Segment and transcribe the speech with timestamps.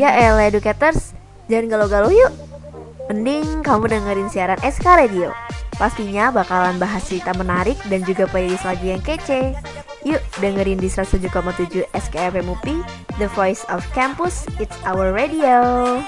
[0.00, 1.12] Ya elah educators,
[1.52, 2.32] jangan galau-galau yuk.
[3.12, 5.28] Mending kamu dengerin siaran SK Radio.
[5.76, 9.52] Pastinya bakalan bahas cerita menarik dan juga playlist lagu yang kece.
[10.08, 12.80] Yuk dengerin di 107,7 SKFM UPI,
[13.20, 16.00] The Voice of Campus, It's Our Radio.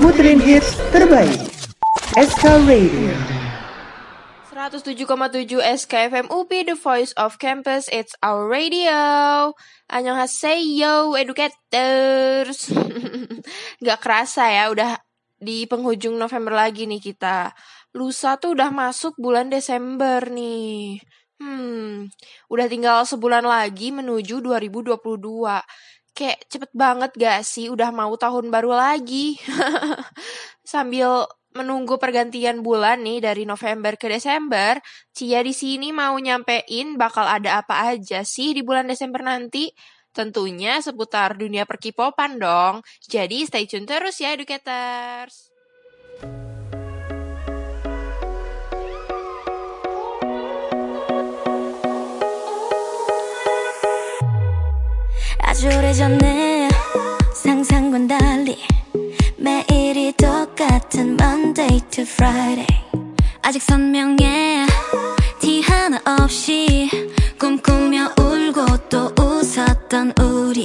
[0.00, 1.36] Putrin Hits terbaik
[2.16, 3.39] SK Radio
[4.70, 9.50] 107,7 SKFM UP, The Voice of Campus, It's Our Radio.
[9.90, 12.70] Annyeonghaseyo, educators.
[13.82, 15.02] Gak kerasa ya, udah
[15.42, 17.50] di penghujung November lagi nih kita.
[17.98, 21.02] Lusa tuh udah masuk bulan Desember nih.
[21.42, 22.06] Hmm,
[22.46, 25.02] udah tinggal sebulan lagi menuju 2022
[26.14, 29.38] kayak cepet banget gak sih udah mau tahun baru lagi
[30.62, 34.78] sambil menunggu pergantian bulan nih dari November ke Desember,
[35.10, 39.70] Cia di sini mau nyampein bakal ada apa aja sih di bulan Desember nanti.
[40.10, 42.82] Tentunya seputar dunia perkipopan dong.
[43.06, 45.50] Jadi stay tune terus ya educators.
[60.70, 62.68] 같은 Monday to Friday.
[63.42, 64.66] 아직 선명해.
[65.40, 66.88] 티 하나 없이
[67.40, 70.64] 꿈꾸며 울고 또 웃었던 우리.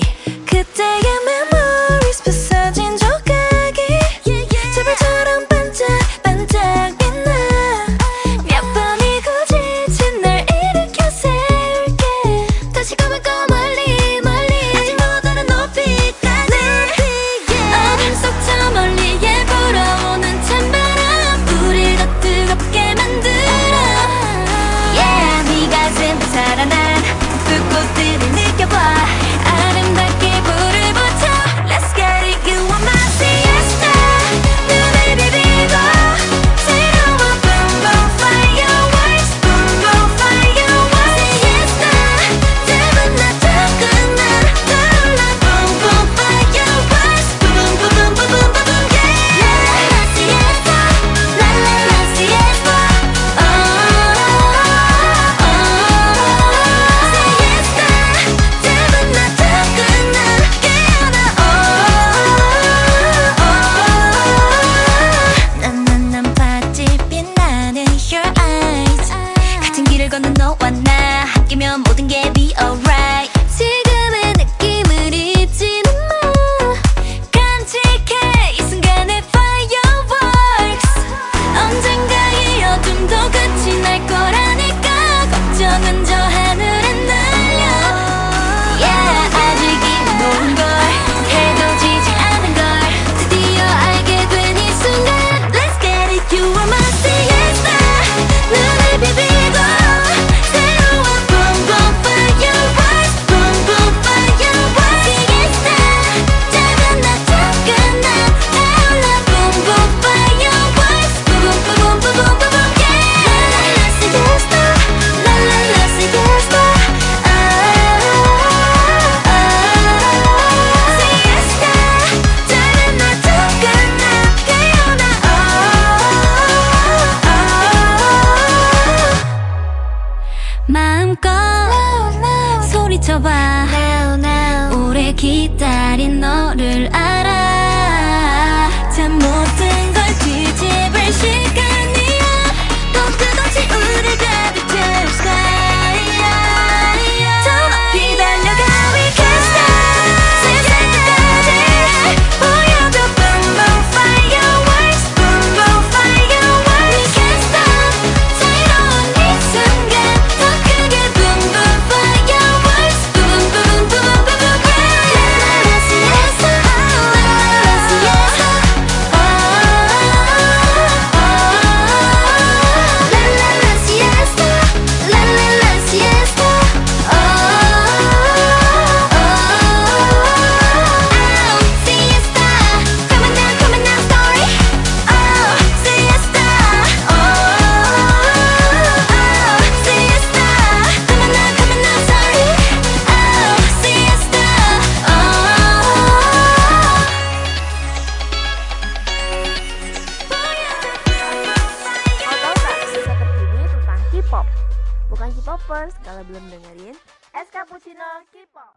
[206.14, 206.94] Bukan K-popers kalau belum dengerin
[207.34, 208.74] Es Cappuccino K-pop.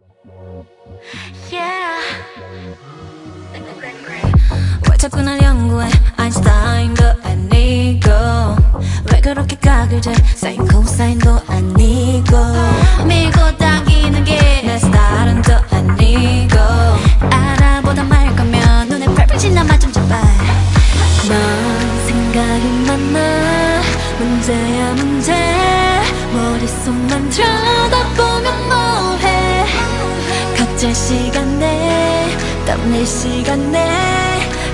[1.53, 2.01] Yeah.
[4.89, 8.09] 왜 자꾸 날 연구해 아인슈타인도 아니고
[9.11, 12.33] 왜 그렇게 각을 재 사인 코사인도 아니고
[13.05, 13.85] 밀고 당
[31.08, 33.88] 시간에 땀낼 시간에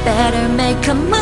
[0.04, 1.14] Better make a move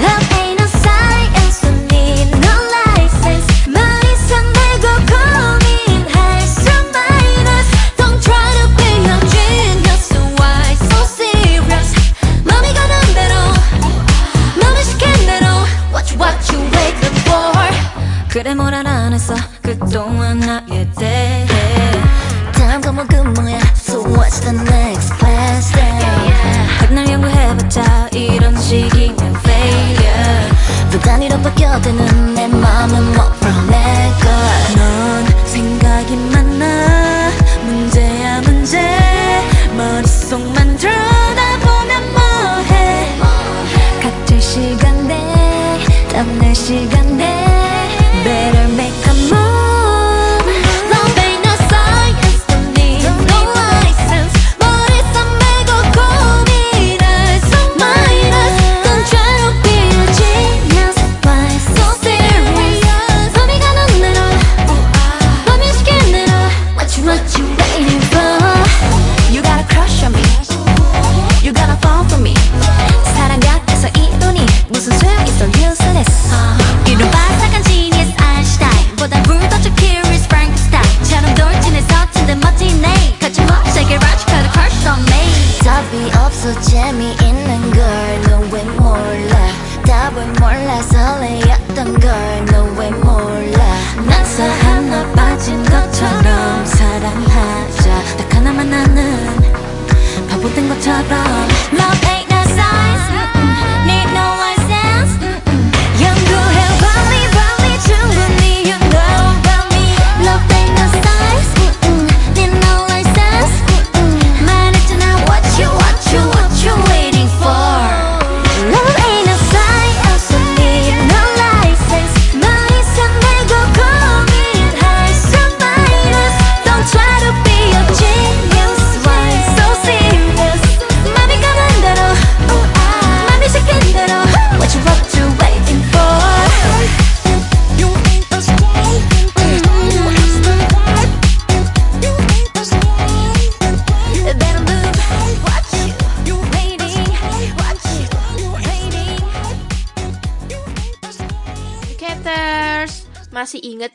[0.00, 7.68] Love ain't a science Don't need no license 머리선 내고 고민할 수 minus
[7.98, 11.92] Don't try to be a genius Why so serious
[12.44, 13.34] 맘이 가는 대로
[14.62, 15.44] 맘이 시킨 대로
[15.92, 17.52] you what you waiting for
[18.30, 21.46] 그래 뭘안 했어 그동안 나에 대해
[22.54, 23.17] 다음 과목은
[101.02, 101.37] bye.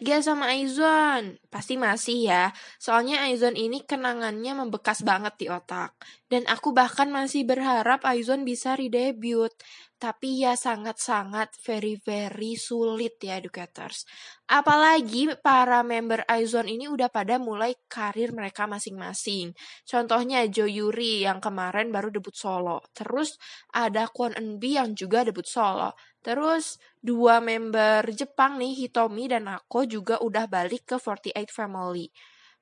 [0.04, 1.40] Gak sama Aizon?
[1.48, 2.44] Pasti masih ya,
[2.78, 5.96] soalnya Aizon ini kenangannya membekas banget di otak.
[6.28, 9.56] Dan aku bahkan masih berharap Aizon bisa redebut.
[9.98, 14.04] Tapi ya sangat-sangat very very sulit ya educators.
[14.52, 19.56] Apalagi para member Aizon ini udah pada mulai karir mereka masing-masing.
[19.88, 22.84] Contohnya Jo Yuri yang kemarin baru debut solo.
[22.92, 23.40] Terus
[23.72, 25.96] ada Kwon Eunbi yang juga debut solo.
[26.24, 32.08] Terus dua member Jepang nih, Hitomi dan Ako juga udah balik ke 48 Family.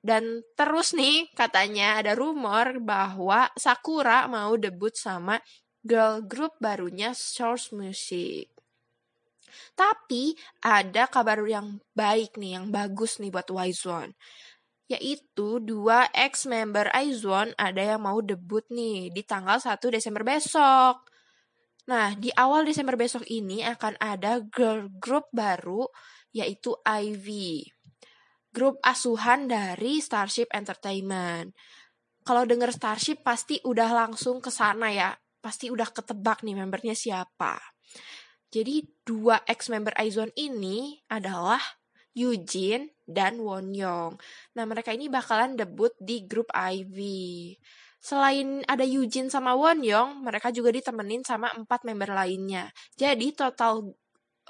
[0.01, 5.37] Dan terus nih katanya ada rumor bahwa Sakura mau debut sama
[5.81, 8.49] girl group barunya Source Music.
[9.75, 14.15] Tapi ada kabar yang baik nih, yang bagus nih buat Yzone.
[14.91, 21.07] Yaitu dua ex-member Aizone ada yang mau debut nih di tanggal 1 Desember besok.
[21.87, 25.87] Nah, di awal Desember besok ini akan ada girl group baru
[26.35, 27.71] yaitu Ivy.
[28.51, 31.55] Grup asuhan dari Starship Entertainment.
[32.27, 35.15] Kalau denger Starship pasti udah langsung ke sana ya.
[35.41, 37.57] Pasti udah ketebak nih membernya siapa.
[38.51, 41.59] Jadi dua ex-member Aizone ini adalah
[42.11, 44.19] Eugene dan Won Young.
[44.59, 47.55] Nah, mereka ini bakalan debut di grup Ivy.
[48.01, 52.67] Selain ada Eugene sama Won Young, mereka juga ditemenin sama empat member lainnya.
[52.97, 53.93] Jadi total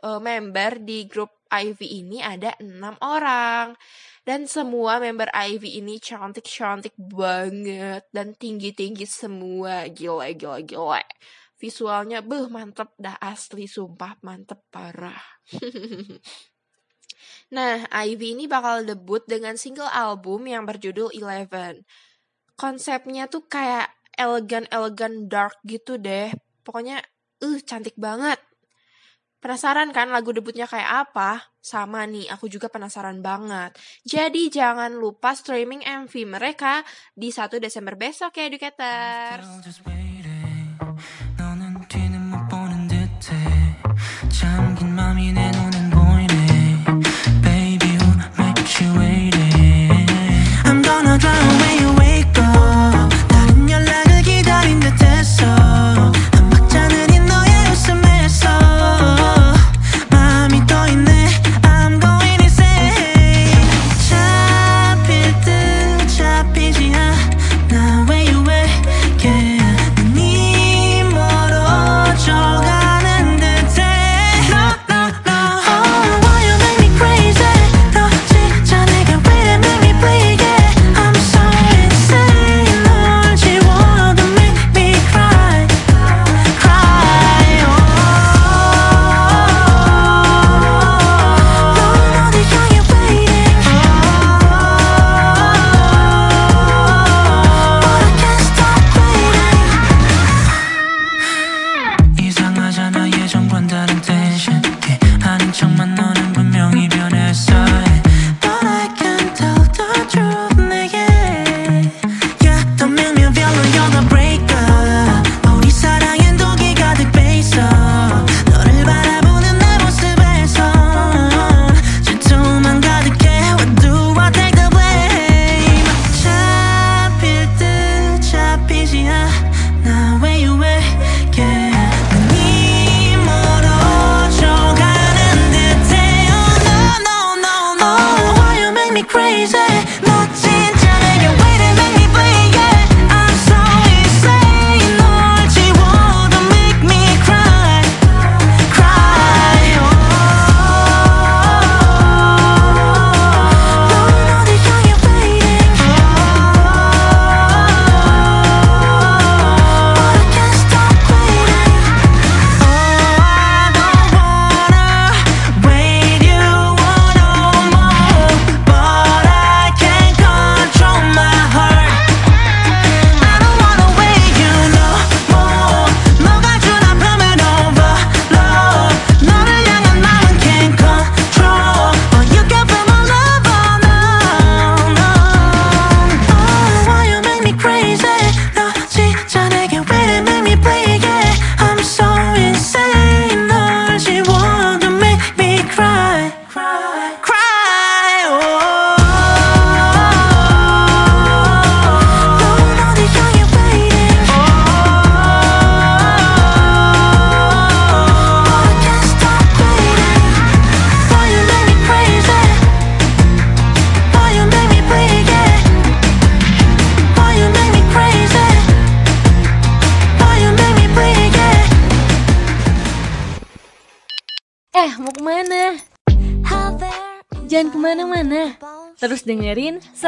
[0.01, 3.75] uh, member di grup Ivy ini ada enam orang.
[4.21, 9.89] Dan semua member Ivy ini cantik-cantik banget dan tinggi-tinggi semua.
[9.89, 11.01] Gila, gila, gila.
[11.57, 15.21] Visualnya beh mantep dah asli sumpah mantep parah.
[17.55, 21.81] nah, Ivy ini bakal debut dengan single album yang berjudul Eleven.
[22.53, 23.89] Konsepnya tuh kayak
[24.21, 26.29] elegan-elegan dark gitu deh.
[26.61, 27.01] Pokoknya,
[27.41, 28.37] uh, cantik banget
[29.41, 31.49] Penasaran kan lagu debutnya kayak apa?
[31.57, 33.73] Sama nih, aku juga penasaran banget.
[34.05, 36.85] Jadi jangan lupa streaming MV mereka
[37.17, 39.49] di 1 Desember besok ya, Educators.
[44.29, 45.50] 잠긴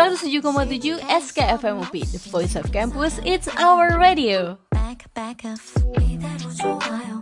[0.03, 4.60] 107,7 SKFM UP, The Voice of Campus, It's Our Radio.
[4.69, 7.12] Back, back back, back, back, back, back, back.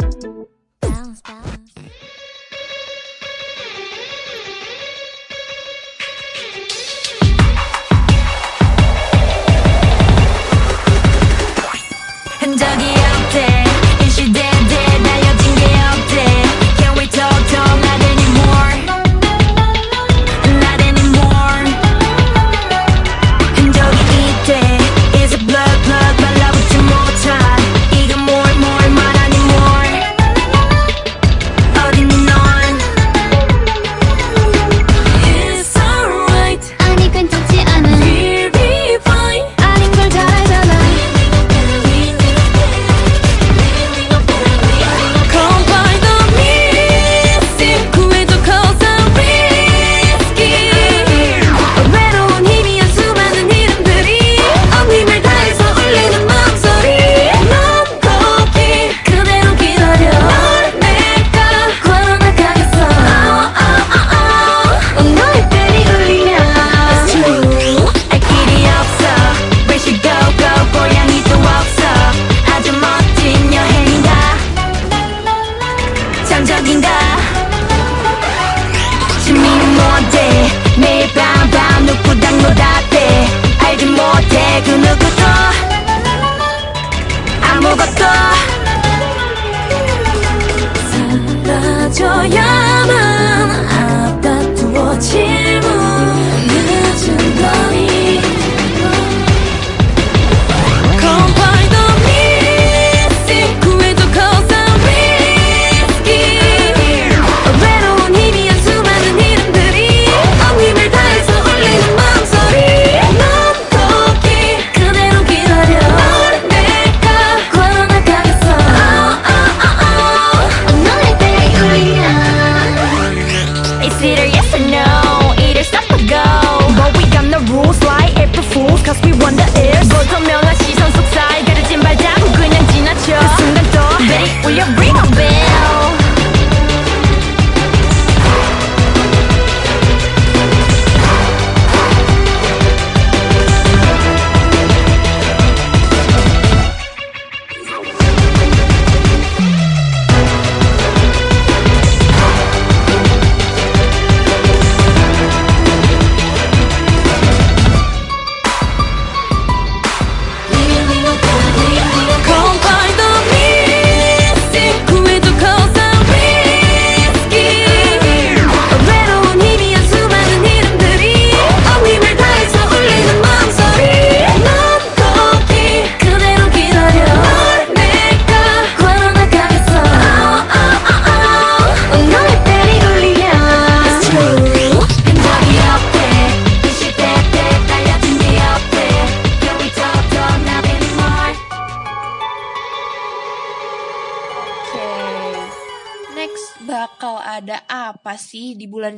[76.42, 76.90] 객관적인가?
[79.24, 83.28] 재미는 뭔데 매일 밤밤 누구랑 놀았대
[83.60, 85.24] 알지 못해 그 누구도?
[87.42, 88.06] 아무것도?
[91.92, 92.90] 사라져야만
[93.70, 95.81] 아따투워 질문.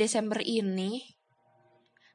[0.04, 1.00] Desember ini?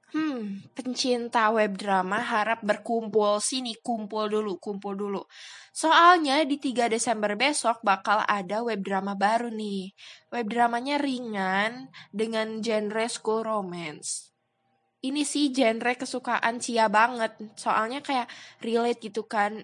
[0.09, 5.21] Hmm, pencinta web drama harap berkumpul sini, kumpul dulu, kumpul dulu.
[5.69, 9.93] Soalnya di 3 Desember besok bakal ada web drama baru nih.
[10.33, 14.33] Web dramanya ringan dengan genre school romance.
[15.05, 17.37] Ini sih genre kesukaan Cia banget.
[17.61, 18.33] Soalnya kayak
[18.65, 19.61] relate gitu kan.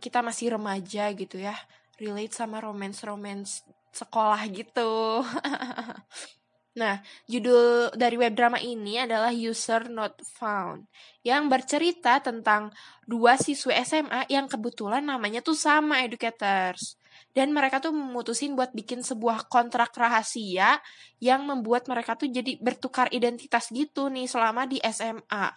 [0.00, 1.52] Kita masih remaja gitu ya.
[2.00, 5.20] Relate sama romance-romance sekolah gitu.
[6.74, 6.98] Nah,
[7.30, 10.90] judul dari web drama ini adalah User Not Found
[11.22, 12.74] yang bercerita tentang
[13.06, 16.98] dua siswi SMA yang kebetulan namanya tuh sama educators.
[17.30, 20.82] Dan mereka tuh memutusin buat bikin sebuah kontrak rahasia
[21.22, 25.54] yang membuat mereka tuh jadi bertukar identitas gitu nih selama di SMA.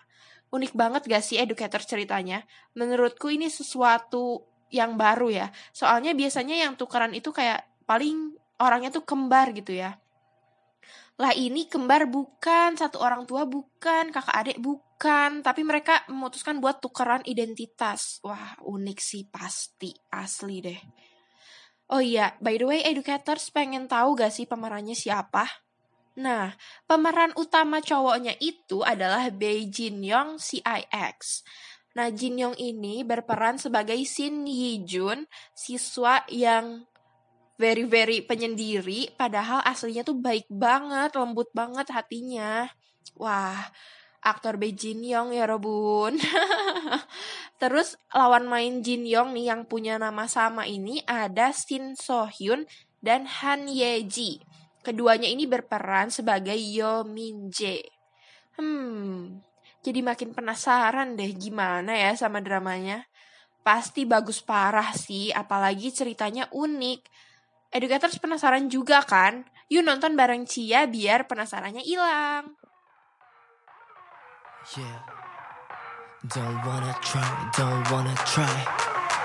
[0.53, 2.45] Unik banget gak sih educator ceritanya?
[2.77, 5.47] Menurutku ini sesuatu yang baru ya.
[5.73, 9.97] Soalnya biasanya yang tukaran itu kayak paling orangnya tuh kembar gitu ya
[11.17, 16.77] lah ini kembar bukan, satu orang tua bukan, kakak adik bukan, tapi mereka memutuskan buat
[16.77, 18.21] tukeran identitas.
[18.21, 20.81] Wah, unik sih pasti, asli deh.
[21.89, 25.49] Oh iya, by the way, educators pengen tahu gak sih pemerannya siapa?
[26.21, 26.53] Nah,
[26.85, 31.17] pemeran utama cowoknya itu adalah Bae Jin Young CIX.
[31.97, 35.25] Nah, Jin Young ini berperan sebagai Shin Yi Jun,
[35.57, 36.85] siswa yang
[37.57, 42.69] very very penyendiri padahal aslinya tuh baik banget lembut banget hatinya.
[43.17, 43.69] Wah
[44.21, 46.17] aktor Bae Jin Young ya Robun.
[47.61, 52.69] Terus lawan main Jin Young nih yang punya nama sama ini ada Shin So Hyun
[53.01, 54.39] dan Han Ye Ji
[54.85, 57.83] keduanya ini berperan sebagai Yo Min Jae
[58.55, 59.43] hmm
[59.87, 63.07] jadi makin penasaran deh gimana ya sama dramanya.
[63.63, 67.07] Pasti bagus parah sih apalagi ceritanya unik
[67.72, 69.48] Educators penasaran juga kan?
[69.72, 72.52] Yuk nonton bareng Cia biar penasarannya hilang.
[74.76, 75.00] Yeah.
[76.28, 77.24] Don't wanna try,
[77.56, 78.46] don't wanna try.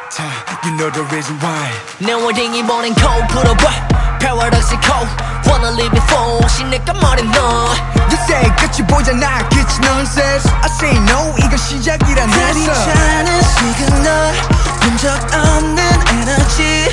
[0.09, 0.23] 자,
[0.65, 1.69] you know the reason why.
[1.99, 4.17] 내 월딩이 보낸 cold 풀어봐.
[4.17, 5.11] Paradise cold.
[5.45, 7.69] Wanna live it for 혹시 내가 말해 너.
[8.09, 10.49] You say 끝이 보잖아, 끝이 nonsense.
[10.49, 12.73] I say no, 이건 시작이란 했어.
[12.73, 14.33] 괜찮은 시그널,
[14.81, 15.05] 본적
[15.35, 15.77] 없는
[16.17, 16.89] 에너지.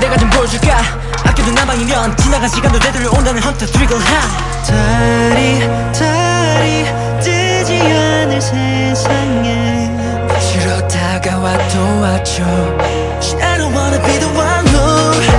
[0.00, 0.78] 내가 좀 보여줄까?
[1.24, 4.62] 아껴둔 나방이면 지나간 시간도 되돌려 온다는 헌터 트리거 하!
[4.64, 5.60] 달이
[5.92, 6.84] 달이
[7.20, 9.90] 뜨지 않을 세상에.
[10.40, 12.42] 싫어 다가와 도와줘.
[13.42, 15.37] I don't wanna be the one no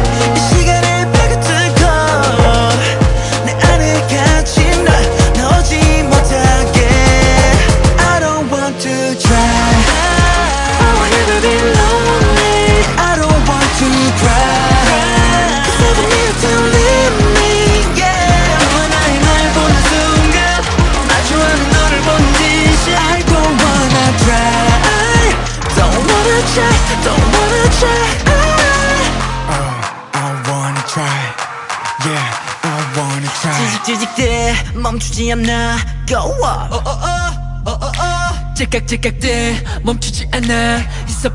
[33.59, 37.33] 찌직찌직대 멈추지 않나 Go up oh, oh, oh,
[37.65, 38.55] oh, oh, oh.
[38.55, 40.83] 찌깍찌깍대 멈추지 않아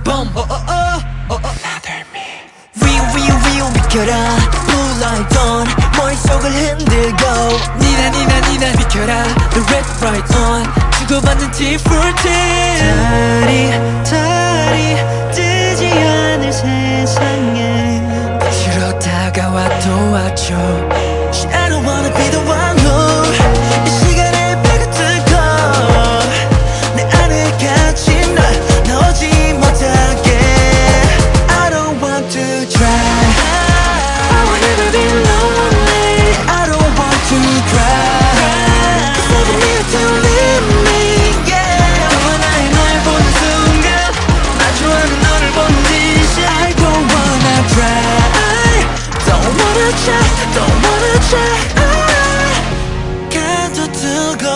[0.04, 1.40] bomb oh, oh, oh, oh, oh.
[1.44, 2.44] Another me
[2.80, 4.12] 위우 위우 위우 비켜라
[4.66, 7.22] 불러있던 머릿속을 흔들고
[7.78, 10.64] 니나 니나 니나 비켜라 The red right on
[10.98, 12.78] 주고받는 tea for tea
[14.04, 18.02] 달이 달이 뜨지 않을 세상에
[18.50, 20.54] 싫어 다가와 도와줘
[21.52, 22.73] I don't wanna be the one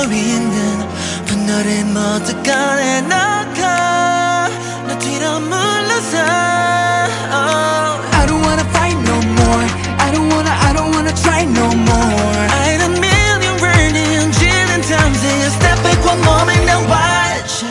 [0.08, 0.79] 가둬두고 있는
[1.25, 3.62] 분노를 모두 꺼내놓고
[4.88, 6.17] 너 뒤로 물러서
[7.32, 7.99] oh.
[8.15, 9.65] I don't wanna fight no more
[9.99, 14.82] I don't wanna I don't wanna try no more I had a million burning 지는
[14.82, 15.19] times
[15.53, 17.63] step back one moment now watch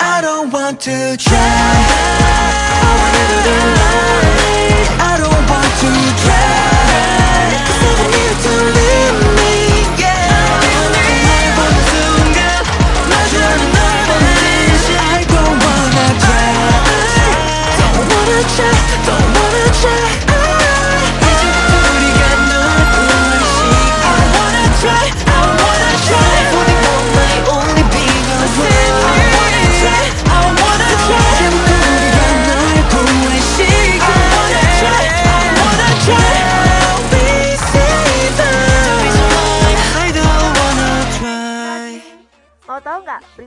[0.00, 1.38] I don't want to try
[2.82, 4.23] I wanna do the lonely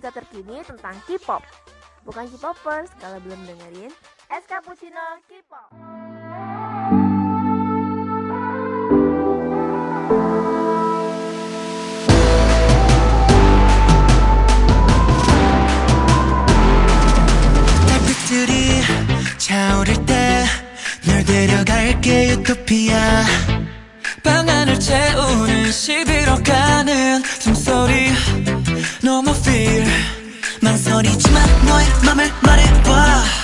[0.07, 1.43] Berita, berita terkini tentang K-pop.
[2.03, 3.91] Bukan K-popers kalau belum dengerin
[4.31, 5.71] Es Cappuccino K-pop.
[17.87, 18.81] 달빛들이
[19.37, 20.43] 차오를 때
[21.05, 22.97] 널 데려갈게 유토피아
[24.23, 27.21] 방 안을 채우는 시들어가는
[30.62, 33.37] 망설이지만 너의 맘을 말해봐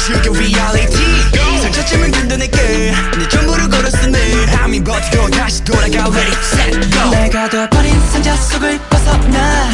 [0.00, 1.60] 보여줄게 reality.
[1.60, 7.10] 상처쯤은 든든해 끝내 전부를 걸었어 늘 함이 버티고 다시 돌아가 ready set go.
[7.10, 9.68] 내가 둬버린 상자 속을 벗어나.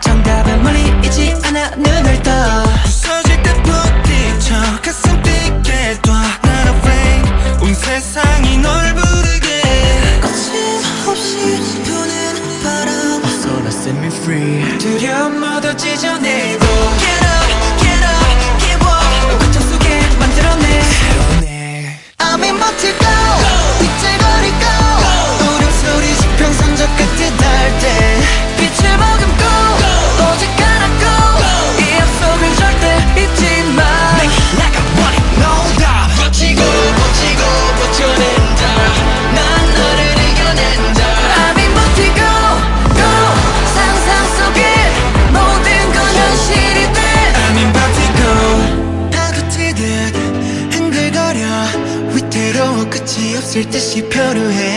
[0.00, 2.63] 정답은 멀리 있지 않아 눈을 떠
[22.64, 23.03] 버틸
[53.74, 54.73] 듯이 표류해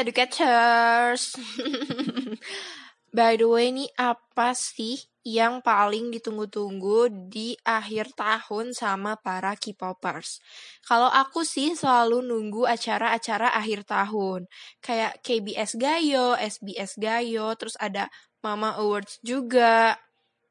[0.00, 1.36] educators.
[3.16, 10.38] By the way, nih apa sih yang paling ditunggu-tunggu di akhir tahun sama para K-popers?
[10.86, 14.46] Kalau aku sih selalu nunggu acara-acara akhir tahun.
[14.78, 18.06] Kayak KBS Gayo, SBS Gayo, terus ada
[18.46, 19.98] Mama Awards juga.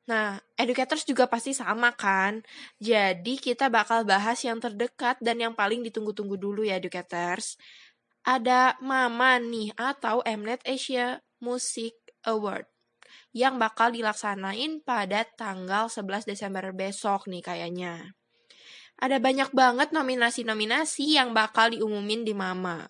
[0.10, 2.42] Nah, educators juga pasti sama kan?
[2.82, 7.56] Jadi kita bakal bahas yang terdekat dan yang paling ditunggu-tunggu dulu ya educators.
[8.30, 11.98] Ada Mama nih atau Mnet Asia Music
[12.30, 12.70] Award
[13.34, 18.14] yang bakal dilaksanain pada tanggal 11 Desember besok nih kayaknya.
[19.02, 22.86] Ada banyak banget nominasi-nominasi yang bakal diumumin di Mama.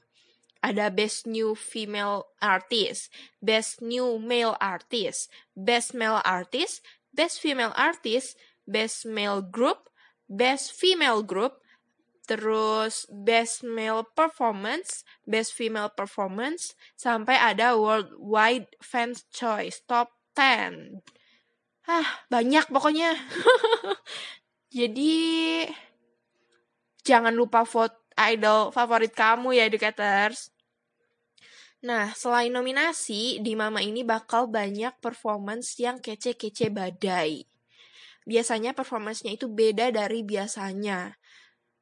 [0.59, 3.07] Ada Best New Female Artist,
[3.39, 6.83] Best New Male Artist, Best Male Artist,
[7.15, 8.35] Best Female Artist,
[8.67, 9.87] Best Male Group,
[10.27, 11.63] Best Female Group,
[12.29, 21.01] terus Best Male Performance, Best Female Performance, sampai ada Worldwide Fans Choice Top 10.
[21.89, 23.17] Ah, banyak pokoknya.
[24.77, 25.65] Jadi
[27.01, 30.53] jangan lupa vote idol favorit kamu ya educators.
[31.79, 37.47] Nah, selain nominasi, di Mama ini bakal banyak performance yang kece-kece badai.
[38.27, 41.18] Biasanya performance-nya itu beda dari biasanya.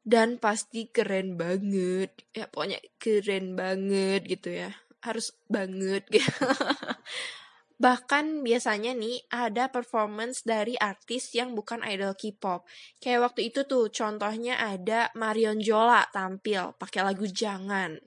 [0.07, 2.15] Dan pasti keren banget.
[2.31, 4.71] Ya, pokoknya keren banget gitu ya.
[5.03, 6.31] Harus banget gitu.
[7.83, 12.63] Bahkan biasanya nih ada performance dari artis yang bukan idol K-pop.
[13.03, 17.99] Kayak waktu itu tuh contohnya ada Marion Jola tampil pakai lagu Jangan.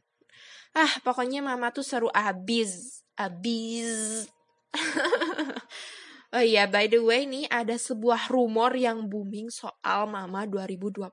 [0.72, 3.04] Ah, pokoknya mama tuh seru abis.
[3.14, 4.24] Abis.
[6.34, 11.10] oh iya, by the way nih ada sebuah rumor yang booming soal Mama 2021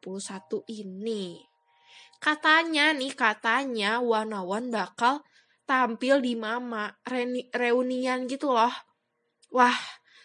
[0.69, 1.41] ini.
[2.17, 5.21] Katanya nih, katanya Wanawan bakal
[5.69, 8.73] tampil di Mama Reni, reunian gitu loh.
[9.53, 9.77] Wah,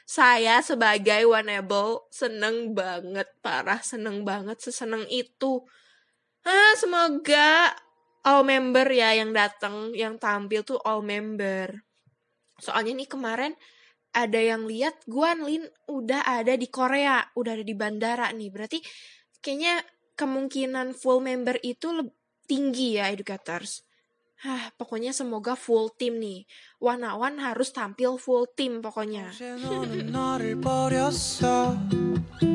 [0.08, 5.62] saya sebagai Oneable seneng banget, parah seneng banget, seseneng itu.
[6.42, 7.70] Ah, semoga
[8.26, 11.70] all member ya yang datang, yang tampil tuh all member.
[12.58, 13.52] Soalnya nih kemarin
[14.12, 18.52] ada yang lihat Guan Lin udah ada di Korea, udah ada di bandara nih.
[18.52, 18.78] Berarti
[19.40, 19.80] kayaknya
[20.14, 22.12] kemungkinan full member itu
[22.44, 23.82] tinggi ya educators.
[24.42, 26.42] Hah, pokoknya semoga full tim nih.
[26.82, 29.30] Wanawan harus tampil full tim pokoknya.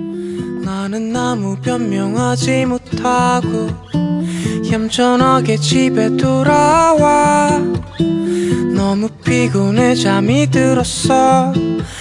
[0.68, 3.70] 나는 아무 변명하지 못하고
[4.70, 7.62] 얌전하게 집에 돌아와.
[8.76, 11.54] 너무 피곤해 잠이 들었어.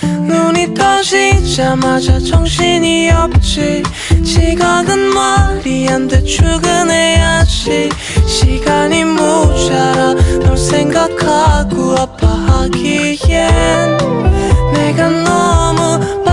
[0.02, 3.84] 눈이 떠지자마자 정신이 없지.
[4.24, 7.88] 지각은 말이 안 돼 출근해야지.
[8.26, 13.28] 시간이 모자라 널 생각하고 아파하기엔
[14.74, 16.26] 내가 너무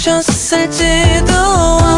[0.00, 1.89] chance de doar.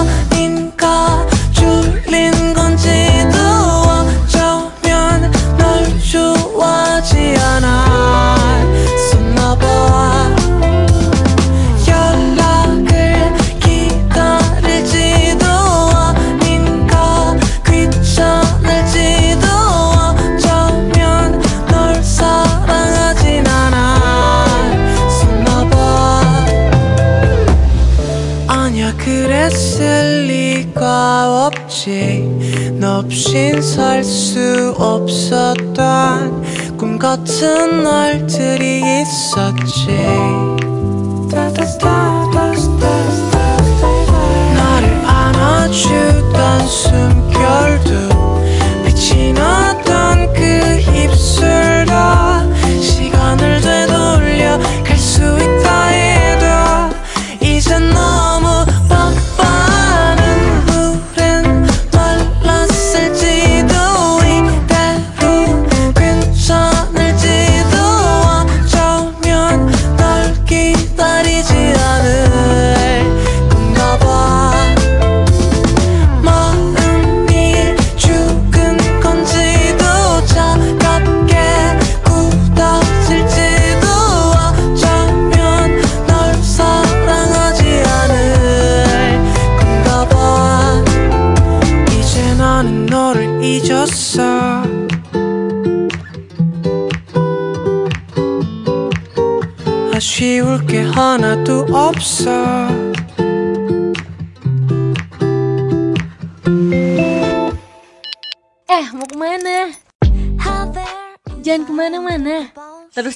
[33.62, 40.41] 살 수 없었던 꿈 같은 날들이 있었지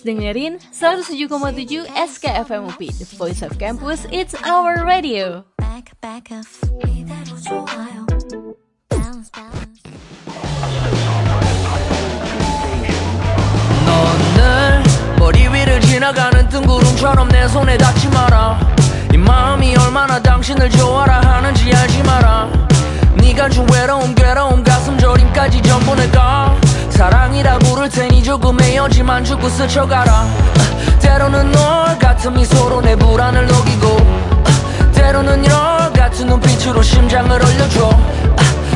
[0.07, 5.45] dengerin 107,7 SKFM UP, The Voice of Campus, It's Our Radio.
[5.59, 6.47] back back up
[8.89, 9.83] balance balance
[13.87, 14.83] 넌늘
[15.19, 16.13] 머리 위를 지나
[16.97, 18.59] 지금처럼 내 손에 닿지 마라
[19.13, 22.51] 이 마음이 얼마나 당신을 좋아라 하는지 알지 마라
[23.17, 26.59] 네가 준 외로움 괴로움 가슴 저림까지 전부 내가
[26.97, 30.27] 사랑이라 부를 테니 조금 헤어지만 주고 스쳐가라.
[31.01, 33.97] 때로는 널 같은 미소로 내 불안을 녹이고
[34.95, 37.91] 때로는 열 같은 눈빛으로 심장을 얼려줘.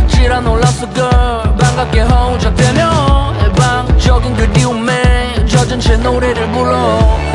[0.09, 1.57] 지라 놀랐어 girl.
[1.57, 7.30] 반갑게 허우적대며 일방적인 그리움에 젖은 채 노래를 불러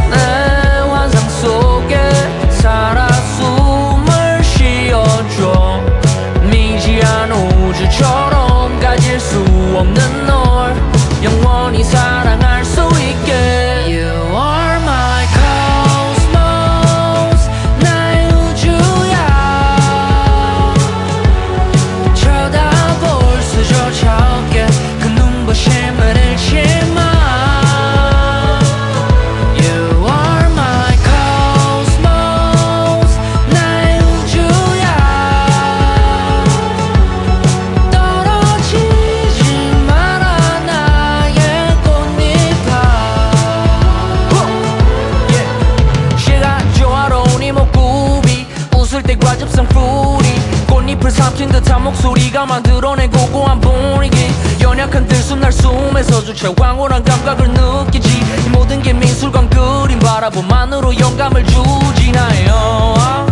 [52.05, 54.29] 목소리가 만들어낸 고고한 분위기.
[54.61, 58.09] 연약한 들숨 날 숨에서 주체 황홀한 감각을 느끼지.
[58.45, 62.11] 이 모든 게 미술관 그림 바라봄만으로 영감을 주지.
[62.11, 63.25] 나요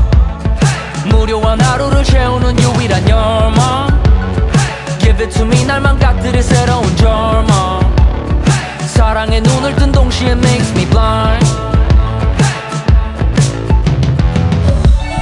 [1.05, 3.87] 무료한 하루를 채우는 유일한 열망
[4.99, 7.79] Give it to me 날만 갓들일 새로운 절망
[8.87, 11.45] 사랑에 눈을 뜬 동시에 makes me blind.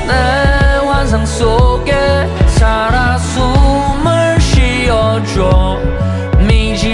[0.07, 1.70] 내 환상 속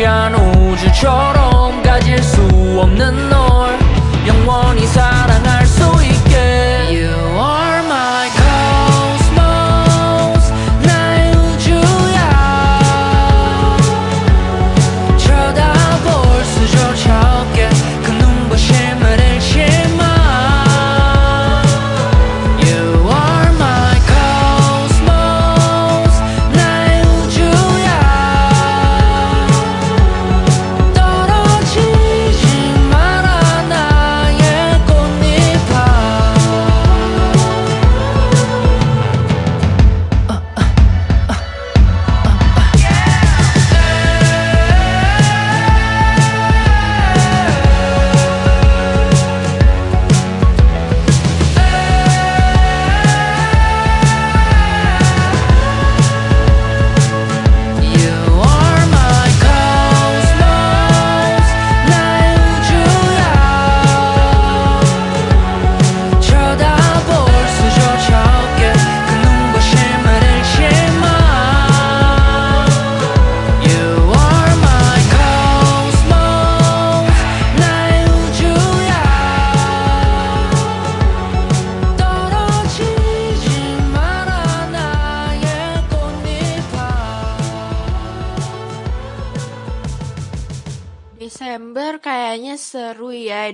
[0.08, 2.42] 미지한 우주처럼 가질 수
[2.80, 3.78] 없는 널.
[4.26, 5.17] 영원히 사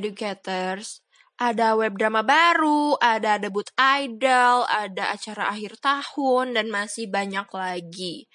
[0.03, 0.99] educators.
[1.39, 8.29] Ada web drama baru, ada debut idol, ada acara akhir tahun, dan masih banyak lagi.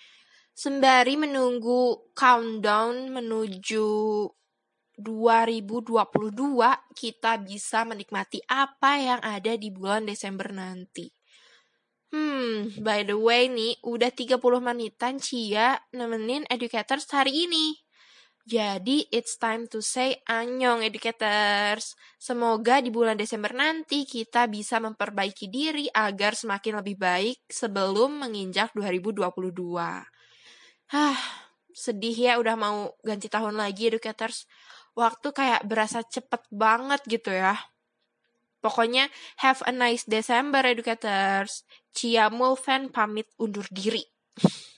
[0.56, 3.86] Sembari menunggu countdown menuju
[4.98, 5.94] 2022,
[6.90, 11.06] kita bisa menikmati apa yang ada di bulan Desember nanti.
[12.10, 17.78] Hmm, by the way nih, udah 30 menitan Cia nemenin educators hari ini.
[18.48, 21.92] Jadi, it's time to say annyeong educators.
[22.16, 28.72] Semoga di bulan Desember nanti kita bisa memperbaiki diri agar semakin lebih baik sebelum menginjak
[28.72, 29.52] 2022.
[30.88, 31.20] Hah,
[31.76, 34.48] sedih ya udah mau ganti tahun lagi educators.
[34.96, 37.52] Waktu kayak berasa cepet banget gitu ya.
[38.64, 39.12] Pokoknya
[39.44, 41.68] have a nice December educators.
[41.92, 44.08] Cia Mulvan pamit undur diri.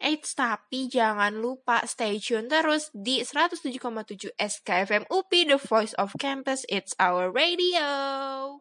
[0.00, 6.64] Eits, tapi jangan lupa stay tune terus di 107,7 SKFM UPI, The Voice of Campus.
[6.72, 8.60] It's our radio.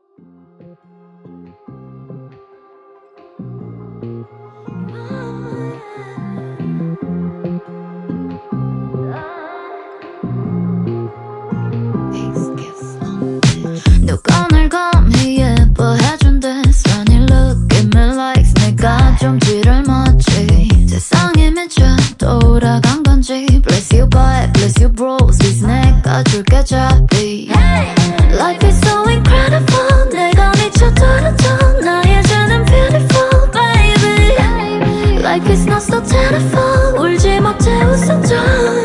[14.06, 15.63] 누가 날 감히 예뻐해
[24.65, 27.51] Cause you bros with 내 까줄게 잡이
[28.33, 36.03] Life is so incredible 내가 미쳐 떨어져 나의 죄는 beautiful baby Life is not so
[36.03, 38.84] terrible 울지 못해 웃어줘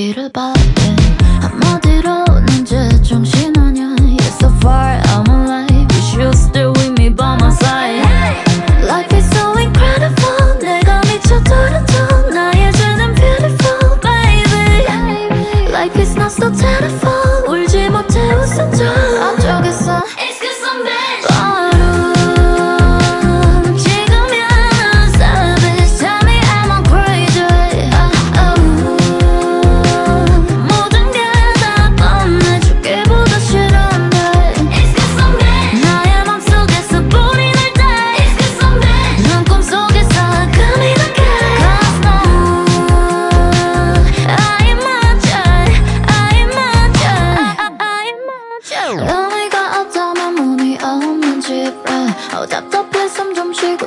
[0.00, 0.99] 길을 봤대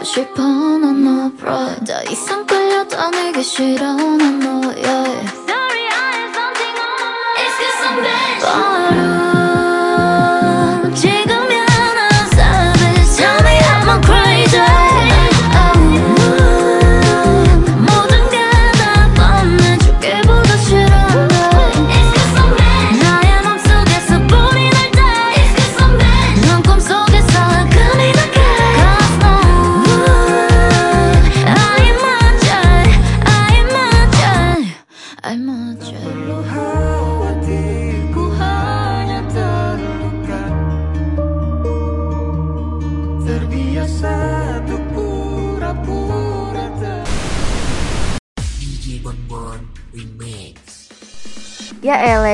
[0.04, 6.76] 싶어 난 no bro 더 이상 끌려다니기 싫어 난 no yeah Sorry I have something
[6.78, 9.13] on It's cause I'm bad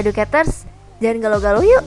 [0.10, 0.66] educators,
[0.98, 1.86] jangan galau-galau yuk.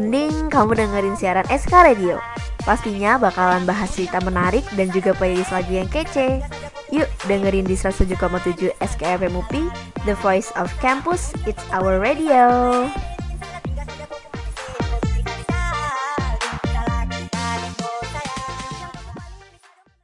[0.00, 2.16] Mending kamu dengerin siaran SK Radio.
[2.64, 6.40] Pastinya bakalan bahas cerita menarik dan juga playlist lagu yang kece.
[6.88, 9.68] Yuk dengerin di 107,7 SKFM UPI,
[10.08, 12.88] The Voice of Campus, It's Our Radio.